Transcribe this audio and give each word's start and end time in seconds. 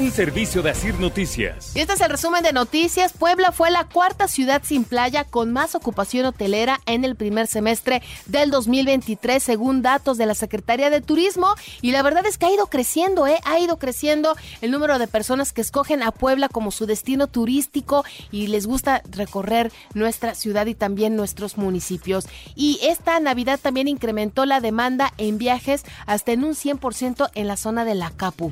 un 0.00 0.10
servicio 0.10 0.62
de 0.62 0.70
Asir 0.70 0.98
Noticias. 0.98 1.76
Y 1.76 1.80
este 1.80 1.92
es 1.92 2.00
el 2.00 2.08
resumen 2.08 2.42
de 2.42 2.54
noticias. 2.54 3.12
Puebla 3.12 3.52
fue 3.52 3.70
la 3.70 3.84
cuarta 3.84 4.28
ciudad 4.28 4.62
sin 4.64 4.84
playa 4.84 5.24
con 5.24 5.52
más 5.52 5.74
ocupación 5.74 6.24
hotelera 6.24 6.80
en 6.86 7.04
el 7.04 7.16
primer 7.16 7.46
semestre 7.46 8.02
del 8.24 8.50
2023, 8.50 9.42
según 9.42 9.82
datos 9.82 10.16
de 10.16 10.24
la 10.24 10.34
Secretaría 10.34 10.88
de 10.88 11.02
Turismo. 11.02 11.54
Y 11.82 11.90
la 11.90 12.02
verdad 12.02 12.24
es 12.24 12.38
que 12.38 12.46
ha 12.46 12.52
ido 12.52 12.66
creciendo, 12.68 13.26
¿eh? 13.26 13.40
Ha 13.44 13.58
ido 13.58 13.76
creciendo 13.78 14.36
el 14.62 14.70
número 14.70 14.98
de 14.98 15.06
personas 15.06 15.52
que 15.52 15.60
escogen 15.60 16.02
a 16.02 16.12
Puebla 16.12 16.48
como 16.48 16.70
su 16.70 16.86
destino 16.86 17.26
turístico 17.26 18.02
y 18.30 18.46
les 18.46 18.66
gusta 18.66 19.02
recorrer 19.10 19.70
nuestra 19.92 20.34
ciudad 20.34 20.64
y 20.64 20.74
también 20.74 21.14
nuestros 21.14 21.58
municipios. 21.58 22.26
Y 22.54 22.78
esta 22.82 23.20
Navidad 23.20 23.60
también 23.62 23.86
incrementó 23.86 24.46
la 24.46 24.60
demanda 24.60 25.12
en 25.18 25.36
viajes 25.36 25.84
hasta 26.06 26.32
en 26.32 26.44
un 26.44 26.54
100% 26.54 27.30
en 27.34 27.48
la 27.48 27.58
zona 27.58 27.84
de 27.84 27.94
la 27.94 28.10
Capu. 28.10 28.50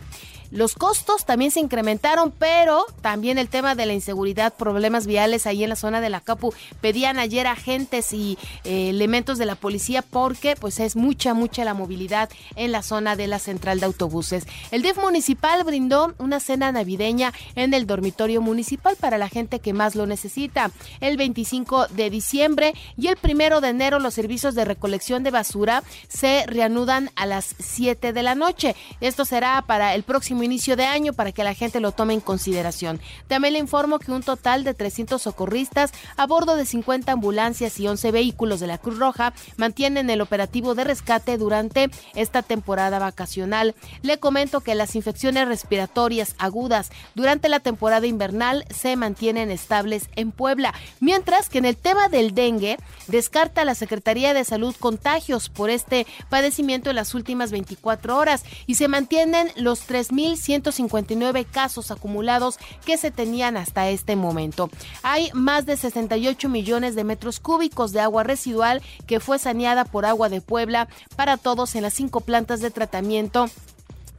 Los 0.51 0.75
costos 0.75 1.27
también 1.27 1.51
se 1.51 1.61
incrementaron, 1.61 2.31
pero 2.31 2.87
también 3.03 3.37
el 3.37 3.49
tema 3.49 3.75
de 3.75 3.85
la 3.85 3.93
inseguridad, 3.93 4.55
problemas 4.55 5.07
viales 5.07 5.47
ahí 5.47 5.63
en 5.63 5.69
la 5.69 5.77
zona 5.77 6.01
de 6.01 6.09
la 6.09 6.21
Capu. 6.21 6.55
Pedían 6.81 7.19
ayer 7.19 7.47
agentes 7.47 8.15
y 8.15 8.39
eh, 8.65 8.89
elementos 8.89 9.37
de 9.37 9.45
la 9.45 9.57
policía 9.57 10.01
porque 10.01 10.57
pues 10.57 10.81
es 10.81 10.97
mucha, 10.97 11.35
mucha 11.35 11.65
la 11.65 11.75
movilidad 11.75 12.31
en 12.57 12.73
la 12.73 12.83
zona 12.83 13.15
de 13.15 13.27
la 13.27 13.39
central 13.39 13.81
de 13.81 13.87
autobuses. 13.87 14.47
El 14.71 14.81
DIF 14.81 14.97
municipal 14.97 15.65
brindó 15.65 16.15
una 16.19 16.41
cena 16.41 16.73
navideña 16.73 17.35
en 17.55 17.75
el 17.75 17.87
dormitorio 17.87 18.41
municipal 18.41 18.97
para 18.97 19.19
la 19.19 19.29
gente 19.29 19.61
que 19.61 19.75
más 19.75 19.95
lo 19.97 20.07
necesita. 20.07 20.71
El 21.01 21.19
25 21.19 21.89
de 21.89 22.09
diciembre 22.09 22.75
y 22.97 23.09
el 23.09 23.17
primero 23.17 23.61
de 23.61 23.69
enero 23.69 23.99
los 23.99 24.15
servicios 24.15 24.55
de 24.55 24.65
recolección 24.65 25.23
de 25.23 25.31
basura 25.31 25.83
se 26.09 26.45
reanudan 26.47 27.11
a 27.17 27.27
las 27.27 27.55
7 27.59 28.15
de 28.15 28.23
la 28.23 28.35
noche. 28.35 28.75
Esto 29.01 29.27
será 29.27 29.63
para 29.67 29.95
el 29.95 30.05
próximo 30.05 30.38
inicio 30.43 30.77
de 30.77 30.85
año 30.85 31.13
para 31.13 31.33
que 31.33 31.45
la 31.45 31.55
gente 31.55 31.81
lo 31.81 31.93
tome 31.93 32.15
en 32.15 32.21
consideración. 32.21 33.01
También 33.27 33.55
le 33.55 33.61
informo 33.61 33.99
que 33.99 34.13
un 34.13 34.23
total 34.23 34.65
de 34.65 34.75
300 34.75 35.21
socorristas 35.21 35.93
a 36.17 36.27
bordo 36.27 36.57
de 36.57 36.67
50 36.67 37.13
ambulancias 37.13 37.79
y 37.81 37.89
11 37.89 38.11
vehículos 38.13 38.61
de 38.61 38.67
la 38.67 38.79
Cruz 38.79 38.99
Roja 38.99 39.33
mantienen 39.57 40.11
el 40.11 40.21
operativo 40.21 40.75
de 40.75 40.85
rescate 40.85 41.39
durante 41.39 41.91
esta 42.15 42.43
temporada 42.43 42.99
vacacional. 42.99 43.75
Le 44.03 44.19
comento 44.19 44.61
que 44.61 44.75
las 44.75 44.95
infecciones 44.97 45.49
respiratorias 45.49 46.35
agudas 46.39 46.91
durante 47.15 47.49
la 47.49 47.61
temporada 47.61 48.07
invernal 48.07 48.65
se 48.71 48.97
mantienen 48.97 49.51
estables 49.51 50.09
en 50.17 50.33
Puebla, 50.33 50.75
mientras 51.01 51.49
que 51.49 51.59
en 51.59 51.65
el 51.65 51.77
tema 51.77 52.09
del 52.09 52.35
dengue 52.35 52.79
descarta 53.07 53.65
la 53.65 53.75
Secretaría 53.75 54.35
de 54.35 54.45
Salud 54.45 54.75
contagios 54.79 55.49
por 55.49 55.71
este 55.71 56.07
padecimiento 56.29 56.91
en 56.91 56.97
las 56.97 57.15
últimas 57.15 57.51
24 57.51 58.17
horas 58.17 58.45
y 58.67 58.75
se 58.75 58.89
mantienen 58.89 59.51
los 59.57 59.89
3.000 59.89 60.28
1.159 60.37 61.47
casos 61.47 61.91
acumulados 61.91 62.59
que 62.85 62.97
se 62.97 63.11
tenían 63.11 63.57
hasta 63.57 63.89
este 63.89 64.17
momento. 64.17 64.71
Hay 65.03 65.31
más 65.35 65.67
de 65.67 65.77
68 65.77 66.49
millones 66.49 66.95
de 66.95 67.05
metros 67.05 67.41
cúbicos 67.41 67.93
de 67.93 68.01
agua 68.01 68.25
residual 68.25 68.83
que 69.07 69.21
fue 69.21 69.39
saneada 69.39 69.85
por 69.85 70.07
Agua 70.07 70.29
de 70.29 70.41
Puebla 70.41 70.89
para 71.17 71.37
todos 71.37 71.75
en 71.75 71.83
las 71.83 71.95
cinco 71.95 72.21
plantas 72.21 72.61
de 72.61 72.71
tratamiento 72.71 73.49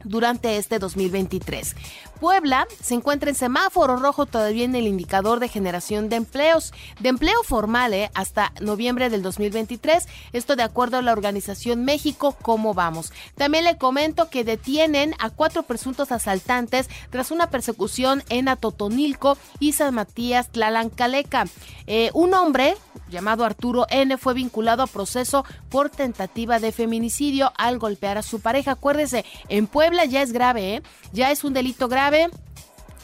durante 0.04 0.56
este 0.56 0.78
2023. 0.78 1.76
Puebla 2.20 2.68
se 2.82 2.94
encuentra 2.94 3.30
en 3.30 3.34
semáforo 3.34 3.96
rojo 3.96 4.26
todavía 4.26 4.64
en 4.64 4.74
el 4.74 4.86
indicador 4.86 5.40
de 5.40 5.48
generación 5.48 6.10
de 6.10 6.16
empleos, 6.16 6.74
de 7.00 7.08
empleo 7.08 7.42
formal 7.42 7.94
eh, 7.94 8.10
hasta 8.14 8.52
noviembre 8.60 9.08
del 9.08 9.22
2023, 9.22 10.06
esto 10.34 10.54
de 10.54 10.62
acuerdo 10.62 10.98
a 10.98 11.02
la 11.02 11.12
organización 11.12 11.86
México 11.86 12.36
Cómo 12.42 12.74
Vamos. 12.74 13.10
También 13.36 13.64
le 13.64 13.78
comento 13.78 14.28
que 14.28 14.44
detienen 14.44 15.14
a 15.18 15.30
cuatro 15.30 15.62
presuntos 15.62 16.12
asaltantes 16.12 16.90
tras 17.08 17.30
una 17.30 17.48
persecución 17.48 18.22
en 18.28 18.48
Atotonilco 18.48 19.38
y 19.58 19.72
San 19.72 19.94
Matías 19.94 20.50
Tlalancaleca. 20.50 21.46
Eh, 21.86 22.10
un 22.12 22.34
hombre 22.34 22.76
llamado 23.10 23.44
Arturo 23.44 23.86
N 23.90 24.16
fue 24.18 24.34
vinculado 24.34 24.82
a 24.82 24.86
proceso 24.86 25.44
por 25.70 25.88
tentativa 25.88 26.60
de 26.60 26.70
feminicidio 26.70 27.52
al 27.56 27.78
golpear 27.78 28.18
a 28.18 28.22
su 28.22 28.40
pareja. 28.40 28.72
Acuérdese, 28.72 29.24
en 29.48 29.66
Puebla 29.66 30.04
ya 30.04 30.22
es 30.22 30.32
grave, 30.32 30.76
¿eh? 30.76 30.82
ya 31.12 31.30
es 31.30 31.44
un 31.44 31.54
delito 31.54 31.88
grave 31.88 32.09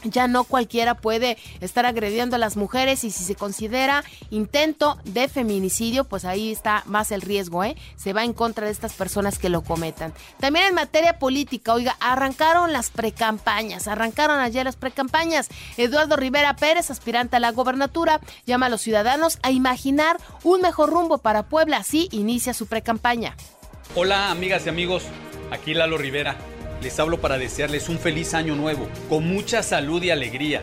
ya 0.03 0.27
no 0.27 0.43
cualquiera 0.43 0.95
puede 0.95 1.37
estar 1.61 1.85
agrediendo 1.85 2.35
a 2.35 2.39
las 2.39 2.57
mujeres 2.57 3.03
y 3.03 3.11
si 3.11 3.23
se 3.23 3.35
considera 3.35 4.03
intento 4.29 4.97
de 5.05 5.27
feminicidio, 5.27 6.03
pues 6.03 6.25
ahí 6.25 6.51
está 6.51 6.83
más 6.85 7.11
el 7.11 7.21
riesgo, 7.21 7.63
¿eh? 7.63 7.75
Se 7.95 8.13
va 8.13 8.23
en 8.23 8.33
contra 8.33 8.65
de 8.65 8.71
estas 8.71 8.93
personas 8.93 9.39
que 9.39 9.49
lo 9.49 9.63
cometan. 9.63 10.13
También 10.39 10.65
en 10.65 10.75
materia 10.75 11.19
política, 11.19 11.73
oiga, 11.73 11.97
arrancaron 11.99 12.73
las 12.73 12.89
precampañas, 12.89 13.87
arrancaron 13.87 14.39
ayer 14.39 14.65
las 14.65 14.75
precampañas. 14.75 15.49
Eduardo 15.77 16.15
Rivera 16.15 16.55
Pérez, 16.55 16.91
aspirante 16.91 17.37
a 17.37 17.39
la 17.39 17.51
gobernatura, 17.51 18.21
llama 18.45 18.67
a 18.67 18.69
los 18.69 18.81
ciudadanos 18.81 19.39
a 19.41 19.51
imaginar 19.51 20.17
un 20.43 20.61
mejor 20.61 20.89
rumbo 20.89 21.17
para 21.17 21.43
Puebla, 21.43 21.77
así 21.77 22.07
inicia 22.11 22.53
su 22.53 22.67
precampaña. 22.67 23.35
Hola, 23.95 24.31
amigas 24.31 24.65
y 24.65 24.69
amigos, 24.69 25.03
aquí 25.51 25.73
Lalo 25.73 25.97
Rivera 25.97 26.37
les 26.81 26.99
hablo 26.99 27.19
para 27.19 27.37
desearles 27.37 27.89
un 27.89 27.99
feliz 27.99 28.33
año 28.33 28.55
nuevo, 28.55 28.89
con 29.09 29.27
mucha 29.27 29.63
salud 29.63 30.01
y 30.03 30.11
alegría. 30.11 30.61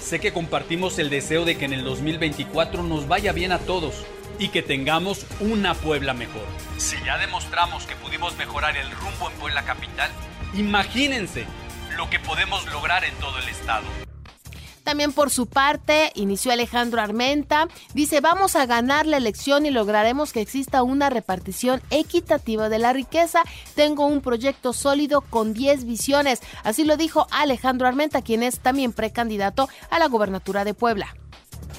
Sé 0.00 0.20
que 0.20 0.32
compartimos 0.32 0.98
el 0.98 1.10
deseo 1.10 1.44
de 1.44 1.56
que 1.58 1.64
en 1.64 1.72
el 1.72 1.84
2024 1.84 2.82
nos 2.82 3.08
vaya 3.08 3.32
bien 3.32 3.52
a 3.52 3.58
todos 3.58 4.04
y 4.38 4.48
que 4.48 4.62
tengamos 4.62 5.26
una 5.40 5.74
Puebla 5.74 6.14
mejor. 6.14 6.46
Si 6.76 6.96
ya 7.04 7.18
demostramos 7.18 7.86
que 7.86 7.96
pudimos 7.96 8.36
mejorar 8.36 8.76
el 8.76 8.90
rumbo 8.90 9.30
en 9.30 9.36
Puebla 9.38 9.64
Capital, 9.64 10.10
imagínense 10.54 11.44
lo 11.96 12.10
que 12.10 12.20
podemos 12.20 12.70
lograr 12.70 13.04
en 13.04 13.14
todo 13.14 13.38
el 13.38 13.48
estado. 13.48 14.05
También 14.86 15.12
por 15.12 15.30
su 15.30 15.46
parte, 15.46 16.12
inició 16.14 16.52
Alejandro 16.52 17.00
Armenta. 17.00 17.66
Dice, 17.92 18.20
vamos 18.20 18.54
a 18.54 18.66
ganar 18.66 19.04
la 19.04 19.16
elección 19.16 19.66
y 19.66 19.70
lograremos 19.72 20.32
que 20.32 20.40
exista 20.40 20.84
una 20.84 21.10
repartición 21.10 21.82
equitativa 21.90 22.68
de 22.68 22.78
la 22.78 22.92
riqueza. 22.92 23.42
Tengo 23.74 24.06
un 24.06 24.20
proyecto 24.20 24.72
sólido 24.72 25.22
con 25.22 25.54
10 25.54 25.86
visiones. 25.86 26.40
Así 26.62 26.84
lo 26.84 26.96
dijo 26.96 27.26
Alejandro 27.32 27.88
Armenta, 27.88 28.22
quien 28.22 28.44
es 28.44 28.60
también 28.60 28.92
precandidato 28.92 29.68
a 29.90 29.98
la 29.98 30.06
gobernatura 30.06 30.64
de 30.64 30.74
Puebla. 30.74 31.16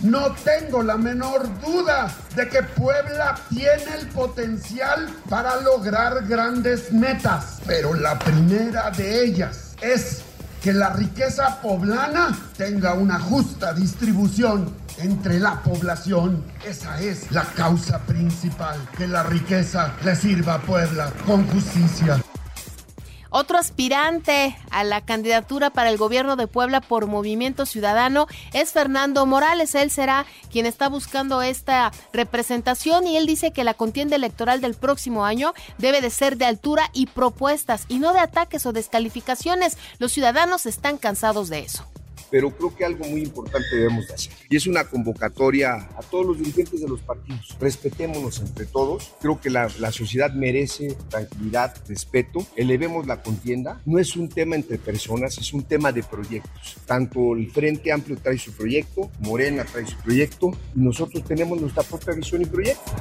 No 0.02 0.36
tengo 0.44 0.84
la 0.84 0.98
menor 0.98 1.48
duda 1.62 2.14
de 2.36 2.50
que 2.50 2.62
Puebla 2.62 3.40
tiene 3.48 4.02
el 4.02 4.08
potencial 4.10 5.16
para 5.30 5.62
lograr 5.62 6.28
grandes 6.28 6.92
metas, 6.92 7.62
pero 7.66 7.94
la 7.94 8.20
primera 8.20 8.92
de 8.92 9.24
ellas 9.24 9.76
es 9.82 10.27
que 10.62 10.74
la 10.74 10.90
riqueza 10.90 11.62
poblana 11.62 12.38
tenga 12.58 12.94
una 12.94 13.20
justa 13.20 13.74
distribución 13.74 14.74
entre 14.98 15.40
la 15.40 15.62
población. 15.62 16.44
Esa 16.66 17.00
es 17.00 17.32
la 17.32 17.44
causa 17.44 18.00
principal, 18.00 18.78
que 18.98 19.08
la 19.08 19.24
riqueza 19.24 19.94
le 20.04 20.16
sirva 20.16 20.56
a 20.56 20.62
Puebla 20.62 21.12
con 21.26 21.48
justicia. 21.48 22.22
Otro 23.30 23.58
aspirante 23.58 24.58
a 24.72 24.84
la 24.84 25.02
candidatura 25.02 25.70
para 25.70 25.90
el 25.90 25.98
gobierno 25.98 26.36
de 26.36 26.48
Puebla 26.48 26.82
por 26.82 27.08
Movimiento 27.08 27.66
Ciudadano 27.66 28.28
es 28.54 28.72
Fernando 28.72 29.26
Morales. 29.26 29.76
Él 29.76 29.92
será 29.92 30.26
quien 30.52 30.66
está 30.66 30.90
buscando 30.90 31.42
esta 31.42 31.92
representación 32.14 33.06
y 33.08 33.18
él 33.18 33.26
dice 33.26 33.52
que 33.52 33.64
la 33.64 33.74
contienda 33.74 34.16
electoral 34.16 34.62
del 34.62 34.76
próximo 34.76 35.26
año 35.26 35.54
debe 35.78 36.02
de 36.02 36.10
ser 36.10 36.38
de 36.38 36.46
altura 36.46 36.90
y 36.94 37.08
propuestas 37.08 37.86
y 37.88 38.00
no 38.00 38.14
de 38.14 38.20
ataques 38.20 38.66
o 38.66 38.74
descalificaciones. 38.74 39.78
Los 40.00 40.14
ciudadanos 40.14 40.66
están 40.66 40.98
cansados 40.98 41.50
de 41.50 41.60
eso 41.60 41.86
pero 42.30 42.52
creo 42.52 42.76
que 42.76 42.86
algo 42.86 43.06
muy 43.06 43.22
importante 43.22 43.68
debemos 43.76 44.08
de 44.08 44.14
hacer. 44.14 44.34
Y 44.50 44.56
es 44.56 44.68
una 44.68 44.86
convocatoria 44.86 45.76
a 45.76 46.02
todos 46.10 46.26
los 46.26 46.40
dirigentes 46.40 46.82
de 46.82 46.88
los 46.88 47.02
partidos. 47.02 47.58
Respetémonos 47.60 48.40
entre 48.40 48.66
todos. 48.66 49.14
Creo 49.22 49.40
que 49.40 49.50
la, 49.50 49.70
la 49.80 49.92
sociedad 49.92 50.34
merece 50.34 50.96
tranquilidad, 51.10 51.76
respeto. 51.88 52.46
Elevemos 52.56 53.08
la 53.08 53.22
contienda. 53.22 53.82
No 53.86 54.00
es 54.00 54.16
un 54.16 54.30
tema 54.30 54.56
entre 54.56 54.78
personas, 54.78 55.38
es 55.38 55.54
un 55.54 55.64
tema 55.64 55.92
de 55.92 56.04
proyectos. 56.04 56.78
Tanto 56.86 57.36
el 57.36 57.52
Frente 57.52 57.92
Amplio 57.92 58.18
trae 58.18 58.38
su 58.38 58.52
proyecto, 58.52 59.10
Morena 59.20 59.64
trae 59.66 59.86
su 59.86 59.98
proyecto, 59.98 60.52
y 60.76 60.80
nosotros 60.80 61.24
tenemos 61.24 61.60
nuestra 61.60 61.84
propia 61.84 62.14
visión 62.14 62.42
y 62.42 62.46
proyecto. 62.46 62.92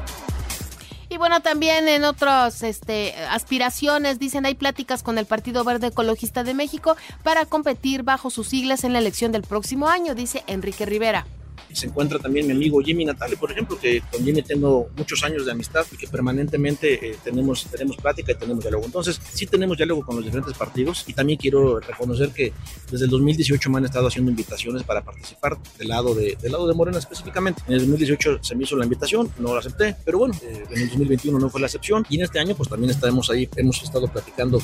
Y 1.17 1.19
bueno, 1.19 1.41
también 1.41 1.89
en 1.89 2.05
otras 2.05 2.63
este, 2.63 3.15
aspiraciones, 3.31 4.19
dicen, 4.19 4.45
hay 4.45 4.55
pláticas 4.55 5.03
con 5.03 5.17
el 5.17 5.25
Partido 5.25 5.65
Verde 5.65 5.87
Ecologista 5.87 6.45
de 6.45 6.53
México 6.53 6.95
para 7.23 7.47
competir 7.47 8.03
bajo 8.03 8.29
sus 8.29 8.49
siglas 8.49 8.85
en 8.85 8.93
la 8.93 8.99
elección 8.99 9.33
del 9.33 9.41
próximo 9.41 9.89
año, 9.89 10.15
dice 10.15 10.45
Enrique 10.47 10.85
Rivera 10.85 11.25
se 11.75 11.87
encuentra 11.87 12.19
también 12.19 12.47
mi 12.47 12.53
amigo 12.53 12.81
Jimmy 12.81 13.05
Natale, 13.05 13.37
por 13.37 13.51
ejemplo, 13.51 13.79
que 13.79 14.03
con 14.11 14.25
Jimmy 14.25 14.43
tengo 14.43 14.89
muchos 14.97 15.23
años 15.25 15.47
de 15.47 15.53
amistad 15.53 15.85
y 15.93 15.97
que 15.97 16.07
permanentemente 16.07 17.11
eh, 17.11 17.17
tenemos, 17.23 17.67
tenemos 17.71 17.97
plática 17.97 18.33
y 18.33 18.35
tenemos 18.35 18.63
diálogo. 18.63 18.85
Entonces, 18.87 19.21
sí 19.33 19.47
tenemos 19.47 19.77
diálogo 19.77 20.05
con 20.05 20.17
los 20.17 20.25
diferentes 20.25 20.55
partidos 20.55 21.05
y 21.07 21.13
también 21.13 21.39
quiero 21.39 21.81
reconocer 21.81 22.31
que 22.31 22.53
desde 22.91 23.05
el 23.05 23.11
2018 23.11 23.71
me 23.71 23.79
han 23.79 23.85
estado 23.85 24.09
haciendo 24.09 24.31
invitaciones 24.31 24.83
para 24.85 25.03
participar 25.03 25.59
del 25.79 25.89
lado 25.89 26.15
de, 26.15 26.37
del 26.41 26.53
lado 26.53 26.67
de 26.67 26.75
Morena 26.75 26.99
específicamente. 26.99 27.63
En 27.67 27.75
el 27.75 27.81
2018 27.81 28.39
se 28.43 28.55
me 28.55 28.65
hizo 28.65 28.77
la 28.77 28.85
invitación, 28.85 29.31
no 29.39 29.55
la 29.55 29.61
acepté, 29.61 29.97
pero 30.05 30.19
bueno, 30.19 30.35
eh, 30.43 30.65
en 30.71 30.83
el 30.83 30.89
2021 30.89 31.39
no 31.39 31.51
fue 31.51 31.61
la 31.61 31.67
excepción 31.67 32.07
y 32.09 32.17
en 32.17 32.23
este 32.23 32.39
año 32.39 32.55
pues 32.55 32.69
también 32.69 32.91
estaremos 32.91 33.31
ahí, 33.31 33.49
hemos 33.57 33.83
estado 33.83 34.09
platicando 34.09 34.61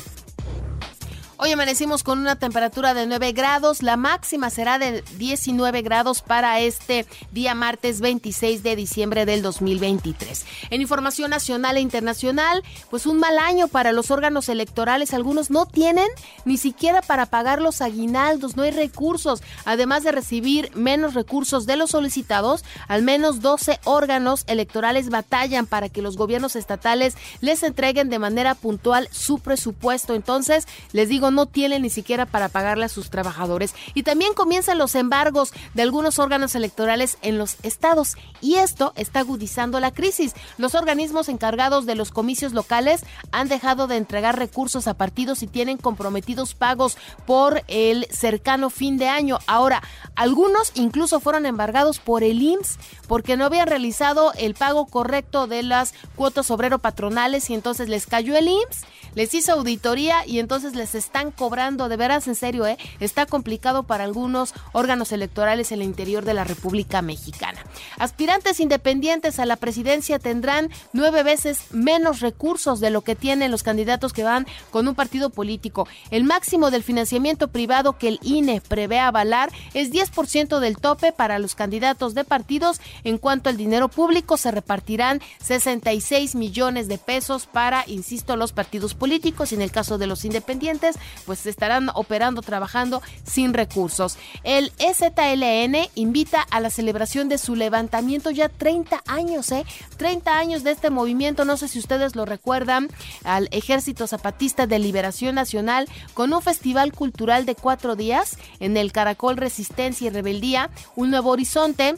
Hoy 1.44 1.50
amanecimos 1.50 2.04
con 2.04 2.20
una 2.20 2.36
temperatura 2.36 2.94
de 2.94 3.04
9 3.08 3.32
grados, 3.32 3.82
la 3.82 3.96
máxima 3.96 4.48
será 4.48 4.78
de 4.78 5.02
19 5.18 5.82
grados 5.82 6.22
para 6.22 6.60
este 6.60 7.04
día 7.32 7.56
martes 7.56 8.00
26 8.00 8.62
de 8.62 8.76
diciembre 8.76 9.26
del 9.26 9.42
2023. 9.42 10.46
En 10.70 10.80
información 10.80 11.30
nacional 11.30 11.76
e 11.76 11.80
internacional, 11.80 12.62
pues 12.90 13.06
un 13.06 13.18
mal 13.18 13.38
año 13.38 13.66
para 13.66 13.90
los 13.90 14.12
órganos 14.12 14.48
electorales, 14.48 15.14
algunos 15.14 15.50
no 15.50 15.66
tienen 15.66 16.06
ni 16.44 16.58
siquiera 16.58 17.02
para 17.02 17.26
pagar 17.26 17.60
los 17.60 17.80
aguinaldos, 17.80 18.56
no 18.56 18.62
hay 18.62 18.70
recursos, 18.70 19.42
además 19.64 20.04
de 20.04 20.12
recibir 20.12 20.70
menos 20.76 21.14
recursos 21.14 21.66
de 21.66 21.74
los 21.74 21.90
solicitados, 21.90 22.64
al 22.86 23.02
menos 23.02 23.40
12 23.40 23.80
órganos 23.82 24.44
electorales 24.46 25.10
batallan 25.10 25.66
para 25.66 25.88
que 25.88 26.02
los 26.02 26.16
gobiernos 26.16 26.54
estatales 26.54 27.16
les 27.40 27.64
entreguen 27.64 28.10
de 28.10 28.20
manera 28.20 28.54
puntual 28.54 29.08
su 29.10 29.40
presupuesto. 29.40 30.14
Entonces, 30.14 30.68
les 30.92 31.08
digo, 31.08 31.31
no 31.32 31.46
tienen 31.46 31.82
ni 31.82 31.90
siquiera 31.90 32.26
para 32.26 32.48
pagarle 32.48 32.84
a 32.84 32.88
sus 32.88 33.10
trabajadores. 33.10 33.74
Y 33.94 34.02
también 34.02 34.34
comienzan 34.34 34.78
los 34.78 34.94
embargos 34.94 35.52
de 35.74 35.82
algunos 35.82 36.18
órganos 36.18 36.54
electorales 36.54 37.18
en 37.22 37.38
los 37.38 37.56
estados. 37.62 38.16
Y 38.40 38.56
esto 38.56 38.92
está 38.96 39.20
agudizando 39.20 39.80
la 39.80 39.90
crisis. 39.90 40.34
Los 40.58 40.74
organismos 40.74 41.28
encargados 41.28 41.86
de 41.86 41.94
los 41.94 42.10
comicios 42.10 42.52
locales 42.52 43.04
han 43.30 43.48
dejado 43.48 43.86
de 43.86 43.96
entregar 43.96 44.38
recursos 44.38 44.86
a 44.86 44.94
partidos 44.94 45.42
y 45.42 45.46
tienen 45.46 45.78
comprometidos 45.78 46.54
pagos 46.54 46.96
por 47.26 47.62
el 47.68 48.06
cercano 48.10 48.70
fin 48.70 48.98
de 48.98 49.08
año. 49.08 49.38
Ahora, 49.46 49.82
algunos 50.14 50.72
incluso 50.74 51.20
fueron 51.20 51.46
embargados 51.46 51.98
por 51.98 52.22
el 52.22 52.42
IMSS 52.42 52.78
porque 53.08 53.36
no 53.36 53.44
habían 53.44 53.66
realizado 53.66 54.32
el 54.34 54.54
pago 54.54 54.86
correcto 54.86 55.46
de 55.46 55.62
las 55.62 55.94
cuotas 56.16 56.50
obrero 56.50 56.78
patronales 56.78 57.48
y 57.50 57.54
entonces 57.54 57.88
les 57.88 58.06
cayó 58.06 58.36
el 58.36 58.48
IMSS, 58.48 58.84
les 59.14 59.34
hizo 59.34 59.52
auditoría 59.52 60.26
y 60.26 60.38
entonces 60.38 60.74
les 60.74 60.94
están 60.94 61.21
cobrando, 61.30 61.88
de 61.88 61.96
veras 61.96 62.26
en 62.26 62.34
serio, 62.34 62.66
¿eh? 62.66 62.76
está 63.00 63.26
complicado 63.26 63.84
para 63.84 64.04
algunos 64.04 64.54
órganos 64.72 65.12
electorales 65.12 65.72
en 65.72 65.80
el 65.80 65.86
interior 65.86 66.24
de 66.24 66.34
la 66.34 66.44
República 66.44 67.02
Mexicana. 67.02 67.60
Aspirantes 67.98 68.60
independientes 68.60 69.38
a 69.38 69.46
la 69.46 69.56
presidencia 69.56 70.18
tendrán 70.18 70.70
nueve 70.92 71.22
veces 71.22 71.60
menos 71.70 72.20
recursos 72.20 72.80
de 72.80 72.90
lo 72.90 73.02
que 73.02 73.14
tienen 73.14 73.50
los 73.50 73.62
candidatos 73.62 74.12
que 74.12 74.24
van 74.24 74.46
con 74.70 74.88
un 74.88 74.94
partido 74.94 75.30
político. 75.30 75.86
El 76.10 76.24
máximo 76.24 76.70
del 76.70 76.82
financiamiento 76.82 77.48
privado 77.48 77.98
que 77.98 78.08
el 78.08 78.18
INE 78.22 78.60
prevé 78.60 78.98
avalar 78.98 79.50
es 79.74 79.92
10% 79.92 80.58
del 80.58 80.78
tope 80.78 81.12
para 81.12 81.38
los 81.38 81.54
candidatos 81.54 82.14
de 82.14 82.24
partidos. 82.24 82.80
En 83.04 83.18
cuanto 83.18 83.50
al 83.50 83.56
dinero 83.56 83.88
público, 83.88 84.36
se 84.36 84.50
repartirán 84.50 85.20
66 85.42 86.34
millones 86.34 86.88
de 86.88 86.98
pesos 86.98 87.46
para, 87.46 87.84
insisto, 87.86 88.36
los 88.36 88.52
partidos 88.52 88.94
políticos 88.94 89.52
y 89.52 89.56
en 89.56 89.62
el 89.62 89.70
caso 89.70 89.98
de 89.98 90.06
los 90.06 90.24
independientes, 90.24 90.96
pues 91.26 91.44
estarán 91.46 91.90
operando, 91.94 92.42
trabajando 92.42 93.02
sin 93.24 93.54
recursos. 93.54 94.16
El 94.44 94.72
EZLN 94.78 95.88
invita 95.94 96.42
a 96.50 96.60
la 96.60 96.70
celebración 96.70 97.28
de 97.28 97.38
su 97.38 97.54
levantamiento 97.54 97.81
ya 98.30 98.48
30 98.48 99.02
años, 99.06 99.50
¿eh? 99.52 99.64
30 99.96 100.38
años 100.38 100.64
de 100.64 100.72
este 100.72 100.90
movimiento, 100.90 101.44
no 101.44 101.56
sé 101.56 101.68
si 101.68 101.78
ustedes 101.78 102.16
lo 102.16 102.24
recuerdan, 102.24 102.88
al 103.24 103.48
Ejército 103.52 104.06
Zapatista 104.06 104.66
de 104.66 104.78
Liberación 104.78 105.34
Nacional 105.34 105.88
con 106.14 106.32
un 106.32 106.42
festival 106.42 106.92
cultural 106.92 107.46
de 107.46 107.54
cuatro 107.54 107.96
días 107.96 108.38
en 108.60 108.76
el 108.76 108.92
Caracol 108.92 109.36
Resistencia 109.36 110.06
y 110.06 110.10
Rebeldía, 110.10 110.70
un 110.96 111.10
nuevo 111.10 111.30
horizonte 111.30 111.96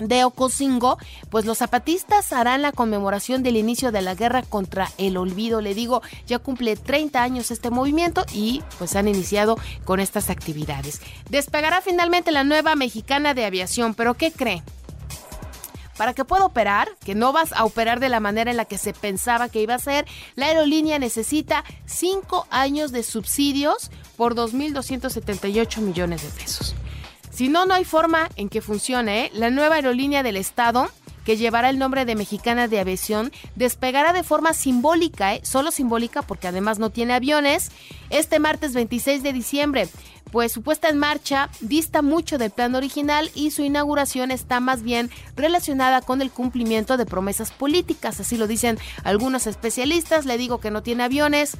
de 0.00 0.24
Ocosingo, 0.24 0.98
pues 1.30 1.44
los 1.44 1.58
zapatistas 1.58 2.32
harán 2.32 2.62
la 2.62 2.72
conmemoración 2.72 3.42
del 3.42 3.56
inicio 3.56 3.92
de 3.92 4.02
la 4.02 4.14
guerra 4.14 4.42
contra 4.42 4.90
el 4.98 5.16
olvido. 5.16 5.60
Le 5.60 5.74
digo, 5.74 6.02
ya 6.26 6.38
cumple 6.38 6.76
30 6.76 7.22
años 7.22 7.50
este 7.50 7.70
movimiento 7.70 8.24
y 8.32 8.62
pues 8.78 8.96
han 8.96 9.08
iniciado 9.08 9.56
con 9.84 10.00
estas 10.00 10.30
actividades. 10.30 11.00
Despegará 11.30 11.80
finalmente 11.80 12.32
la 12.32 12.44
nueva 12.44 12.76
mexicana 12.76 13.34
de 13.34 13.44
aviación, 13.44 13.94
pero 13.94 14.14
¿qué 14.14 14.30
cree? 14.30 14.62
Para 15.98 16.14
que 16.14 16.24
pueda 16.24 16.46
operar, 16.46 16.88
que 17.04 17.14
no 17.14 17.32
vas 17.34 17.52
a 17.52 17.64
operar 17.64 18.00
de 18.00 18.08
la 18.08 18.20
manera 18.20 18.50
en 18.50 18.56
la 18.56 18.64
que 18.64 18.78
se 18.78 18.94
pensaba 18.94 19.50
que 19.50 19.60
iba 19.60 19.74
a 19.74 19.78
ser, 19.78 20.06
la 20.36 20.46
aerolínea 20.46 20.98
necesita 20.98 21.64
5 21.84 22.46
años 22.50 22.92
de 22.92 23.02
subsidios 23.02 23.90
por 24.16 24.34
2.278 24.34 25.78
millones 25.80 26.22
de 26.22 26.28
pesos. 26.40 26.74
Si 27.30 27.48
no, 27.48 27.66
no 27.66 27.74
hay 27.74 27.84
forma 27.84 28.28
en 28.36 28.48
que 28.48 28.62
funcione. 28.62 29.26
¿eh? 29.26 29.30
La 29.34 29.50
nueva 29.50 29.74
aerolínea 29.74 30.22
del 30.22 30.36
Estado 30.36 30.88
que 31.28 31.36
llevará 31.36 31.68
el 31.68 31.78
nombre 31.78 32.06
de 32.06 32.14
Mexicana 32.14 32.68
de 32.68 32.80
Aviación, 32.80 33.32
despegará 33.54 34.14
de 34.14 34.22
forma 34.22 34.54
simbólica, 34.54 35.34
¿eh? 35.34 35.40
solo 35.44 35.70
simbólica 35.70 36.22
porque 36.22 36.48
además 36.48 36.78
no 36.78 36.88
tiene 36.88 37.12
aviones, 37.12 37.70
este 38.08 38.38
martes 38.38 38.72
26 38.72 39.22
de 39.22 39.34
diciembre. 39.34 39.88
Pues 40.30 40.52
su 40.52 40.62
puesta 40.62 40.88
en 40.88 40.98
marcha 40.98 41.48
dista 41.60 42.02
mucho 42.02 42.38
del 42.38 42.50
plan 42.50 42.74
original 42.74 43.30
y 43.34 43.50
su 43.50 43.62
inauguración 43.62 44.30
está 44.30 44.60
más 44.60 44.82
bien 44.82 45.10
relacionada 45.36 46.02
con 46.02 46.20
el 46.20 46.30
cumplimiento 46.30 46.96
de 46.96 47.06
promesas 47.06 47.50
políticas, 47.50 48.20
así 48.20 48.36
lo 48.36 48.46
dicen 48.46 48.78
algunos 49.04 49.46
especialistas. 49.46 50.26
Le 50.26 50.38
digo 50.38 50.60
que 50.60 50.70
no 50.70 50.82
tiene 50.82 51.04
aviones, 51.04 51.56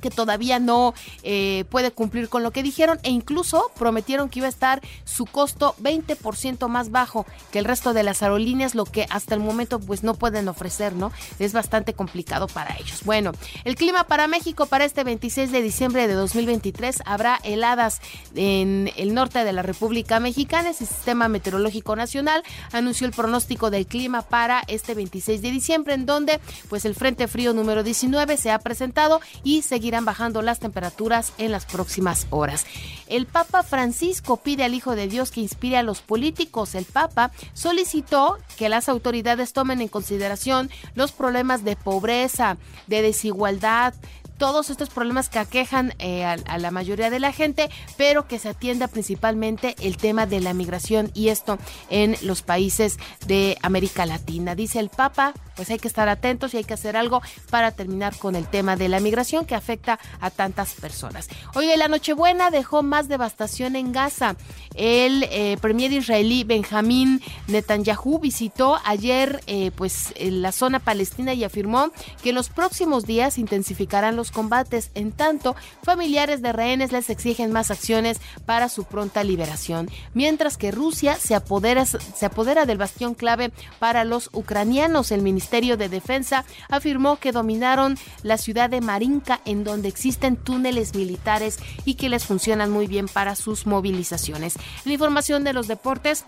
que 0.00 0.10
todavía 0.10 0.58
no 0.58 0.94
eh, 1.22 1.64
puede 1.70 1.90
cumplir 1.90 2.28
con 2.28 2.42
lo 2.42 2.50
que 2.50 2.62
dijeron 2.62 2.98
e 3.02 3.10
incluso 3.10 3.70
prometieron 3.78 4.28
que 4.28 4.40
iba 4.40 4.46
a 4.46 4.50
estar 4.50 4.80
su 5.04 5.26
costo 5.26 5.74
20% 5.80 6.68
más 6.68 6.90
bajo 6.90 7.26
que 7.52 7.58
el 7.58 7.64
resto 7.64 7.92
de 7.92 8.02
las 8.02 8.22
aerolíneas, 8.22 8.74
lo 8.74 8.84
que 8.84 9.06
hasta 9.10 9.34
el 9.34 9.40
momento 9.40 9.80
pues 9.80 10.02
no 10.02 10.14
pueden 10.14 10.48
ofrecer, 10.48 10.94
¿no? 10.94 11.12
Es 11.38 11.52
bastante 11.52 11.94
complicado 11.94 12.46
para 12.46 12.76
ellos. 12.76 13.02
Bueno, 13.04 13.32
el 13.64 13.74
clima 13.76 14.04
para 14.04 14.26
México 14.26 14.66
para 14.66 14.84
este 14.84 15.04
26 15.04 15.52
de 15.52 15.62
diciembre 15.62 16.06
de 16.08 16.14
2023 16.14 17.02
habrá 17.04 17.38
heladas 17.42 18.00
en 18.34 18.90
el 18.96 19.14
norte 19.14 19.44
de 19.44 19.52
la 19.52 19.62
República 19.62 20.20
Mexicana. 20.20 20.70
El 20.70 20.74
Sistema 20.74 21.28
Meteorológico 21.28 21.96
Nacional 21.96 22.42
anunció 22.72 23.06
el 23.06 23.12
pronóstico 23.12 23.70
del 23.70 23.86
clima 23.86 24.22
para 24.22 24.62
este 24.68 24.94
26 24.94 25.42
de 25.42 25.50
diciembre 25.50 25.94
en 25.94 26.06
donde 26.06 26.40
pues 26.68 26.84
el 26.84 26.94
Frente 26.94 27.28
Frío 27.28 27.52
número 27.52 27.82
19 27.82 28.36
se 28.36 28.50
ha 28.50 28.58
presentado 28.58 29.20
y 29.42 29.62
seguirá 29.62 29.87
irán 29.88 30.04
bajando 30.04 30.42
las 30.42 30.58
temperaturas 30.58 31.32
en 31.38 31.52
las 31.52 31.66
próximas 31.66 32.26
horas. 32.30 32.66
El 33.08 33.26
Papa 33.26 33.62
Francisco 33.62 34.36
pide 34.36 34.64
al 34.64 34.74
Hijo 34.74 34.94
de 34.94 35.08
Dios 35.08 35.30
que 35.30 35.40
inspire 35.40 35.76
a 35.76 35.82
los 35.82 36.00
políticos. 36.00 36.74
El 36.74 36.84
Papa 36.84 37.32
solicitó 37.54 38.38
que 38.56 38.68
las 38.68 38.88
autoridades 38.88 39.52
tomen 39.52 39.80
en 39.80 39.88
consideración 39.88 40.70
los 40.94 41.12
problemas 41.12 41.64
de 41.64 41.76
pobreza, 41.76 42.56
de 42.86 43.02
desigualdad, 43.02 43.94
todos 44.38 44.70
estos 44.70 44.88
problemas 44.88 45.28
que 45.28 45.38
aquejan 45.38 45.94
eh, 45.98 46.24
a, 46.24 46.58
la 46.58 46.70
mayoría 46.70 47.10
de 47.10 47.20
la 47.20 47.32
gente, 47.32 47.68
pero 47.96 48.26
que 48.26 48.38
se 48.38 48.48
atienda 48.48 48.88
principalmente 48.88 49.74
el 49.80 49.96
tema 49.96 50.26
de 50.26 50.40
la 50.40 50.54
migración 50.54 51.10
y 51.12 51.28
esto 51.28 51.58
en 51.90 52.16
los 52.22 52.42
países 52.42 52.98
de 53.26 53.58
América 53.62 54.06
Latina. 54.06 54.54
Dice 54.54 54.78
el 54.78 54.88
Papa, 54.88 55.34
pues 55.56 55.70
hay 55.70 55.78
que 55.78 55.88
estar 55.88 56.08
atentos 56.08 56.54
y 56.54 56.58
hay 56.58 56.64
que 56.64 56.74
hacer 56.74 56.96
algo 56.96 57.20
para 57.50 57.72
terminar 57.72 58.16
con 58.16 58.36
el 58.36 58.46
tema 58.46 58.76
de 58.76 58.88
la 58.88 59.00
migración 59.00 59.44
que 59.44 59.56
afecta 59.56 59.98
a 60.20 60.30
tantas 60.30 60.74
personas. 60.74 61.28
Hoy 61.54 61.66
de 61.66 61.76
la 61.76 61.88
Nochebuena 61.88 62.50
dejó 62.50 62.82
más 62.82 63.08
devastación 63.08 63.74
en 63.74 63.92
Gaza. 63.92 64.36
El 64.74 65.24
eh, 65.24 65.56
premier 65.60 65.92
israelí 65.92 66.44
Benjamín 66.44 67.20
Netanyahu 67.48 68.20
visitó 68.20 68.78
ayer 68.84 69.40
eh, 69.48 69.72
pues 69.74 70.14
la 70.20 70.52
zona 70.52 70.78
palestina 70.78 71.34
y 71.34 71.42
afirmó 71.42 71.90
que 72.22 72.32
los 72.32 72.50
próximos 72.50 73.04
días 73.04 73.38
intensificarán 73.38 74.14
los 74.14 74.27
combates. 74.30 74.90
En 74.94 75.12
tanto, 75.12 75.56
familiares 75.82 76.42
de 76.42 76.52
rehenes 76.52 76.92
les 76.92 77.10
exigen 77.10 77.52
más 77.52 77.70
acciones 77.70 78.20
para 78.46 78.68
su 78.68 78.84
pronta 78.84 79.24
liberación, 79.24 79.90
mientras 80.14 80.56
que 80.56 80.70
Rusia 80.70 81.16
se 81.16 81.34
apodera, 81.34 81.84
se 81.86 82.26
apodera 82.26 82.66
del 82.66 82.78
bastión 82.78 83.14
clave 83.14 83.52
para 83.78 84.04
los 84.04 84.30
ucranianos. 84.32 85.12
El 85.12 85.22
Ministerio 85.22 85.76
de 85.76 85.88
Defensa 85.88 86.44
afirmó 86.68 87.16
que 87.16 87.32
dominaron 87.32 87.98
la 88.22 88.38
ciudad 88.38 88.70
de 88.70 88.80
Marinka, 88.80 89.40
en 89.44 89.64
donde 89.64 89.88
existen 89.88 90.36
túneles 90.36 90.94
militares 90.94 91.58
y 91.84 91.94
que 91.94 92.08
les 92.08 92.24
funcionan 92.24 92.70
muy 92.70 92.86
bien 92.86 93.08
para 93.08 93.34
sus 93.36 93.66
movilizaciones. 93.66 94.54
La 94.84 94.92
información 94.92 95.44
de 95.44 95.52
los 95.52 95.68
deportes 95.68 96.24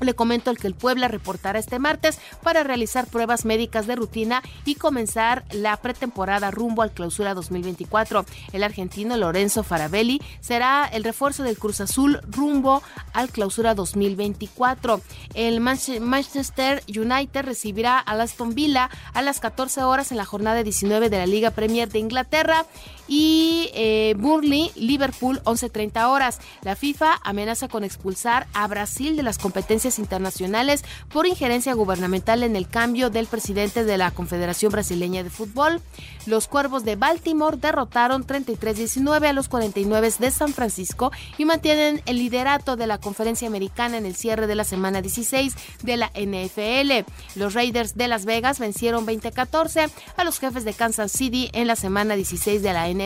Le 0.00 0.14
comento 0.14 0.50
el 0.50 0.58
que 0.58 0.66
el 0.66 0.74
Puebla 0.74 1.08
reportará 1.08 1.58
este 1.58 1.78
martes 1.78 2.18
para 2.42 2.64
realizar 2.64 3.06
pruebas 3.06 3.44
médicas 3.44 3.86
de 3.86 3.96
rutina 3.96 4.42
y 4.64 4.76
comenzar 4.76 5.44
la 5.52 5.76
pretemporada 5.76 6.50
rumbo 6.50 6.82
al 6.82 6.92
clausura 6.92 7.34
2024. 7.34 8.24
El 8.52 8.64
argentino 8.64 9.16
Lorenzo 9.16 9.62
Farabelli 9.62 10.20
será 10.40 10.88
el 10.92 11.04
refuerzo 11.04 11.42
del 11.42 11.58
Cruz 11.58 11.80
Azul 11.80 12.20
rumbo 12.28 12.82
al 13.12 13.28
clausura 13.28 13.74
2024. 13.74 15.00
El 15.34 15.60
Manchester 15.60 16.82
United 16.88 17.44
recibirá 17.44 17.98
a 17.98 18.22
Aston 18.22 18.54
Villa 18.54 18.88
a 19.14 19.22
las 19.22 19.40
14 19.40 19.82
horas 19.82 20.10
en 20.10 20.16
la 20.16 20.24
jornada 20.24 20.62
19 20.62 21.10
de 21.10 21.18
la 21.18 21.26
Liga 21.26 21.50
Premier 21.50 21.88
de 21.88 21.98
Inglaterra 21.98 22.66
y 23.14 23.68
eh, 23.74 24.14
Burnley, 24.16 24.70
Liverpool, 24.74 25.42
11.30 25.44 26.08
horas. 26.08 26.38
La 26.62 26.76
FIFA 26.76 27.20
amenaza 27.24 27.68
con 27.68 27.84
expulsar 27.84 28.46
a 28.54 28.66
Brasil 28.66 29.18
de 29.18 29.22
las 29.22 29.36
competencias 29.36 29.98
internacionales 29.98 30.82
por 31.12 31.26
injerencia 31.26 31.74
gubernamental 31.74 32.42
en 32.42 32.56
el 32.56 32.66
cambio 32.66 33.10
del 33.10 33.26
presidente 33.26 33.84
de 33.84 33.98
la 33.98 34.12
Confederación 34.12 34.72
Brasileña 34.72 35.22
de 35.22 35.28
Fútbol. 35.28 35.82
Los 36.24 36.48
Cuervos 36.48 36.86
de 36.86 36.96
Baltimore 36.96 37.58
derrotaron 37.58 38.26
33-19 38.26 39.26
a 39.26 39.32
los 39.34 39.50
49 39.50 40.12
de 40.18 40.30
San 40.30 40.54
Francisco 40.54 41.12
y 41.36 41.44
mantienen 41.44 42.00
el 42.06 42.16
liderato 42.16 42.76
de 42.76 42.86
la 42.86 42.96
conferencia 42.96 43.46
americana 43.46 43.98
en 43.98 44.06
el 44.06 44.16
cierre 44.16 44.46
de 44.46 44.54
la 44.54 44.64
semana 44.64 45.02
16 45.02 45.54
de 45.82 45.96
la 45.98 46.10
NFL. 46.14 47.06
Los 47.38 47.52
Raiders 47.52 47.94
de 47.94 48.08
Las 48.08 48.24
Vegas 48.24 48.58
vencieron 48.58 49.06
20-14 49.06 49.90
a 50.16 50.24
los 50.24 50.38
jefes 50.38 50.64
de 50.64 50.72
Kansas 50.72 51.12
City 51.12 51.50
en 51.52 51.66
la 51.66 51.76
semana 51.76 52.16
16 52.16 52.62
de 52.62 52.72
la 52.72 52.88
NFL 52.88 53.01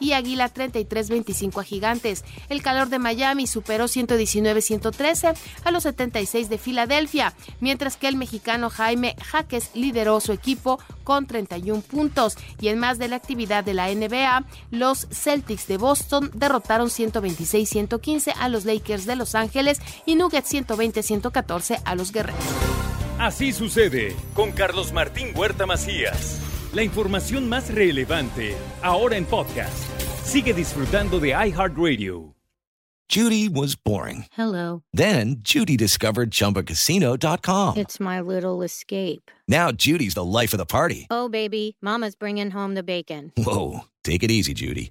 y 0.00 0.12
Águila 0.12 0.52
33-25 0.52 1.60
a 1.60 1.64
Gigantes. 1.64 2.24
El 2.48 2.62
calor 2.62 2.88
de 2.88 2.98
Miami 2.98 3.46
superó 3.46 3.84
119-113 3.84 5.36
a 5.64 5.70
los 5.70 5.82
76 5.84 6.48
de 6.48 6.58
Filadelfia, 6.58 7.34
mientras 7.60 7.96
que 7.96 8.08
el 8.08 8.16
mexicano 8.16 8.70
Jaime 8.70 9.16
Jaques 9.22 9.70
lideró 9.74 10.20
su 10.20 10.32
equipo 10.32 10.78
con 11.04 11.26
31 11.26 11.82
puntos. 11.82 12.36
Y 12.60 12.68
en 12.68 12.78
más 12.78 12.98
de 12.98 13.08
la 13.08 13.16
actividad 13.16 13.64
de 13.64 13.74
la 13.74 13.88
NBA, 13.88 14.44
los 14.70 15.06
Celtics 15.10 15.66
de 15.66 15.76
Boston 15.76 16.30
derrotaron 16.34 16.88
126-115 16.88 18.34
a 18.38 18.48
los 18.48 18.64
Lakers 18.64 19.06
de 19.06 19.16
Los 19.16 19.34
Ángeles 19.34 19.80
y 20.06 20.16
Nuggets 20.16 20.52
120-114 20.52 21.80
a 21.84 21.94
los 21.94 22.12
Guerreros. 22.12 22.44
Así 23.18 23.52
sucede 23.52 24.16
con 24.34 24.52
Carlos 24.52 24.92
Martín 24.92 25.28
Huerta 25.34 25.66
Macías. 25.66 26.43
La 26.74 26.82
información 26.82 27.48
más 27.48 27.72
relevante 27.72 28.56
ahora 28.82 29.16
en 29.16 29.26
podcast. 29.26 29.78
Sigue 30.24 30.52
disfrutando 30.52 31.20
de 31.20 31.28
iHeartRadio. 31.28 32.34
Judy 33.08 33.48
was 33.48 33.76
boring. 33.76 34.24
Hello. 34.36 34.82
Then 34.92 35.36
Judy 35.40 35.76
discovered 35.76 36.32
chumbacasino.com. 36.32 37.76
It's 37.76 38.00
my 38.00 38.20
little 38.20 38.64
escape. 38.64 39.30
Now 39.46 39.70
Judy's 39.70 40.14
the 40.14 40.24
life 40.24 40.52
of 40.52 40.58
the 40.58 40.66
party. 40.66 41.06
Oh, 41.10 41.28
baby, 41.28 41.76
Mama's 41.80 42.16
bringing 42.16 42.50
home 42.50 42.74
the 42.74 42.82
bacon. 42.82 43.30
Whoa. 43.36 43.84
Take 44.02 44.24
it 44.24 44.32
easy, 44.32 44.52
Judy. 44.52 44.90